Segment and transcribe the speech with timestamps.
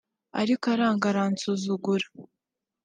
[0.41, 2.07] ariko aranga aransuzugura